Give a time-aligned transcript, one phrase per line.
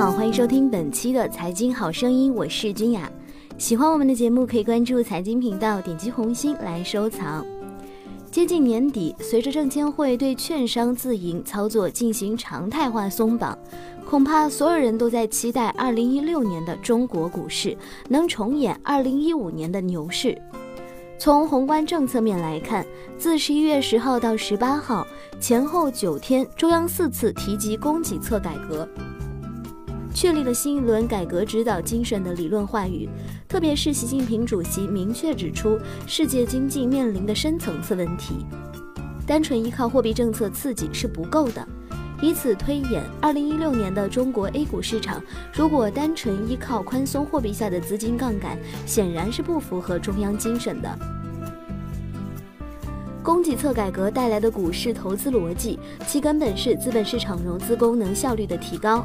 [0.00, 3.12] 好，欢迎收听本期的财经好声音，我是君雅。
[3.58, 7.44] 喜欢我们的节目，可以关注财经频道，点击红心来收藏。
[8.30, 13.58] 接近年底，随着证监会对券商自营操作进行常态化松绑，
[14.08, 17.76] 恐怕所有人都在期待2016年的中国股市
[18.08, 20.34] 能重演2015年的牛市。
[21.18, 22.86] 从宏观政策面来看，
[23.18, 25.06] 自11月10号到18号
[25.38, 28.88] 前后九天，中央四次提及供给侧改革。
[30.12, 33.08] 确立了新一轮改革指导精神的理论话语，
[33.48, 38.44] 特别是习近平主席明确指出，世界经济面临的深层次问题，
[39.26, 41.66] 单纯依靠货币政策刺激是不够的。
[42.22, 45.22] 以此推演，二零一六年的中国 A 股市场，
[45.54, 50.98] 如果单纯依靠宽松货币下的资金杠杆，显然是不符合中央精神的。
[53.22, 59.04] 供给侧改革带来的股市投资逻辑，其根本是资本市场融资功能效率的提高。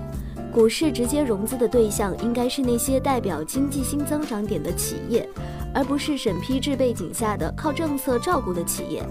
[0.53, 5.28] 股市直接融资的对象应该是那些代表经济新增长点的企业，
[5.73, 9.04] 而不是审批制背景下的靠政策照顾的企业。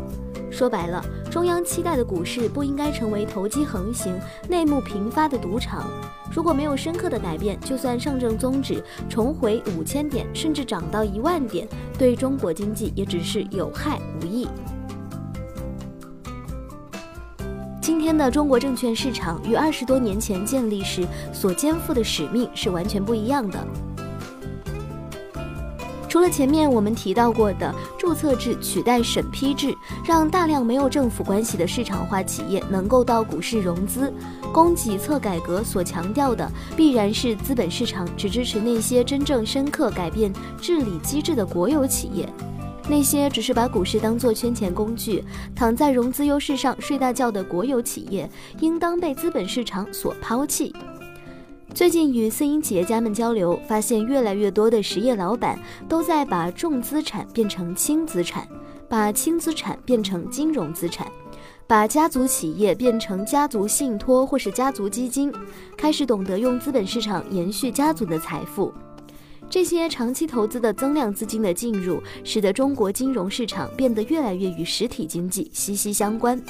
[0.51, 4.15] 说白了，中央期待的股市不应该成为投机横行、
[4.49, 5.85] 内幕频发的赌场。
[6.33, 14.49] 如果没有深刻的改变，就算上证综指重回五千点，甚至涨到一万点，对中国经济也只是有害无益。
[17.85, 23.63] 今天的中国证券市场与二十多年前建立时所肩负的使命是完全不一样的。
[26.09, 34.11] 除了前面我们提到过的注册制取代审批制，让大量没有政府关系的市场化企业能够到股市融资，
[34.51, 42.27] 供给侧改革所强调的必然是资本市场只支持那些真正深刻改变治理机制的国有企业。
[42.87, 48.29] 那些只是把股市当作圈钱工具、躺在融资优势上睡大觉的国有企业，
[48.61, 50.75] 应当被资本市场所抛弃。
[51.73, 55.59] 最近与私营企业家们交流，发现越来越多的实业老板
[55.89, 58.47] 都在把重资产变成轻资产，
[58.89, 61.11] 把轻资产变成金融资产，
[61.67, 65.33] 把家族企业变成家族信托或是家族基金，
[65.77, 68.73] 开始懂得用资本市场延续家族的财富。
[69.55, 76.43] 这些长期投资的增量资金的进入，使得中国金融市场变得越来越与实体经济息息相关。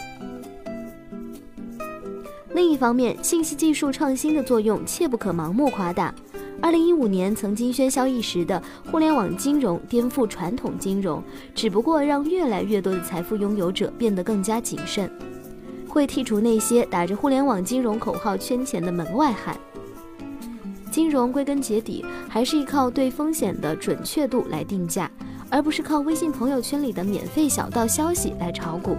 [2.54, 6.14] 另一方面，信息技术创新的作用切不可盲目夸大。
[6.62, 11.22] 二零一五年曾经喧嚣一时的互联网金融颠覆传统金融，
[11.54, 15.10] 只不过让越来越多的财富拥有者变得更加谨慎，
[15.86, 19.54] 会剔除那些打着互联网金融口号圈钱的门外汉。
[20.94, 25.10] 金融归根结底还是依靠对风险的准确度来定价，
[25.50, 28.96] 而不是靠微信朋友圈里的免费小道消息来炒股。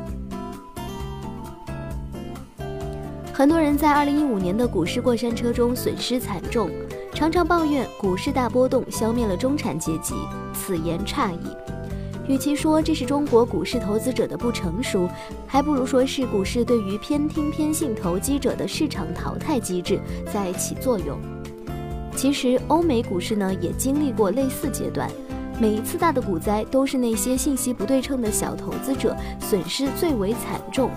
[3.31, 6.69] 很多人在二零一五年的股市过山车中损失惨重，
[7.13, 10.15] 常常抱怨股市大波动消灭了中产阶级。
[10.53, 11.47] 此言差矣，
[12.27, 15.07] 与其说这是中国股市投资者的不成熟，
[15.47, 19.97] 还不如说是股市对于偏听偏信投机者的市场淘汰机制
[20.29, 21.17] 在起作用。
[22.15, 25.09] 其实，欧美股市呢也经历过类似阶段，
[25.59, 30.89] 每一次大的股灾都是那些信息不对称的小投资者损失最为惨重。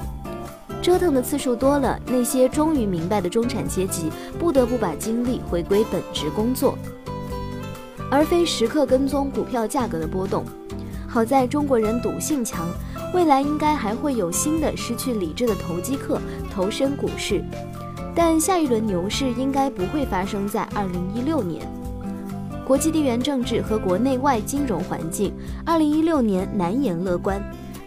[0.80, 6.78] 折腾的次数多了，那些终于明白的中产阶级不得不把精力回归本职工作，
[8.10, 10.44] 而非时刻跟踪股票价格的波动。
[11.08, 12.68] 好在中国人赌性强，
[13.12, 17.42] 未来应该还会有新的失去理智的投机客投身股市。
[18.20, 21.64] 但下一轮牛市应该不会发生在二零一六年。
[22.66, 25.32] 国际地缘政治和国内外金融环境，
[25.64, 27.40] 二零一六年难言乐观。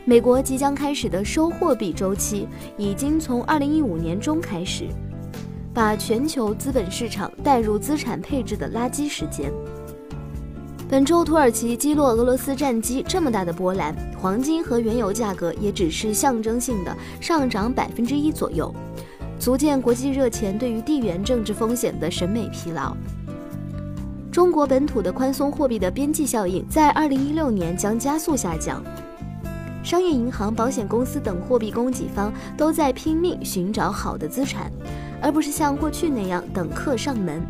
[0.06, 2.48] 美国即将开始的收货币周期，
[2.78, 4.88] 已经从二零一五年中开始，
[5.74, 9.52] 把全球资本市场带入资产配置的垃圾时间。
[10.90, 18.74] 本周土耳其击落俄罗斯战机这么大的波澜，黄金和原油价格也只是象征性的上涨百分之一左右。
[19.42, 22.96] 足见国际热钱对于地缘政治风险的审美疲劳。
[24.32, 28.84] 中国本土的宽松货币的边际效应在二零一六年将加速下降。
[29.84, 34.72] 商业银行、保险公司等货币供给方都在拼命寻找好的资产，
[35.20, 37.42] 而不是像过去那样等客上门。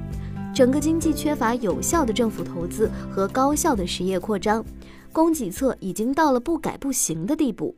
[0.55, 4.63] 整个经济缺乏有效的政府投资和高效的实业扩张，
[5.11, 7.75] 供给侧已经到了不改不行的地步。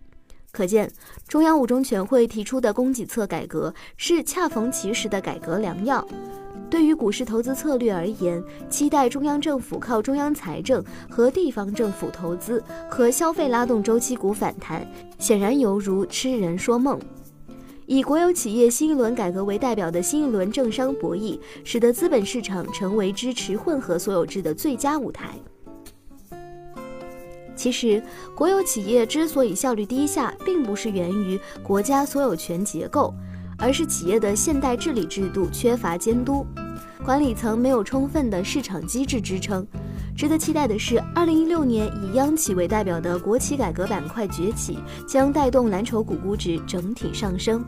[0.54, 0.88] 可见，
[1.28, 6.08] 中央五中全会提出的供给侧改革是恰逢其时的改革良药。
[6.70, 17.00] 对于股市投资策略而言，期待中央政府靠中央财政和地方政府投资和消费拉动周期股反弹，显然犹如痴人说梦。
[17.88, 25.30] 以国有企业新一轮改革为代表的新一轮政商博弈，使得资本市场成为支持混合所有制的最佳舞台。
[27.64, 28.04] 其实，
[28.36, 33.14] 国有企业之所以效率低下，并不是源于国家所有权结构，
[33.58, 36.46] 而是企业的现代治理制度缺乏监督，
[37.06, 39.66] 管理层没有充分的市场机制支撑。
[40.14, 44.78] 值得期待的是，二零一六年以央企为代表的国企改革板块崛起，
[45.08, 47.64] 将带动蓝筹股估值整体上升。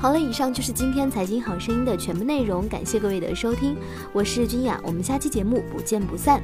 [0.00, 3.76] 好了，以上就是今天财经好声音的全部内容，感谢各位的收听，
[4.14, 6.42] 我是君雅，我们下期节目不见不散。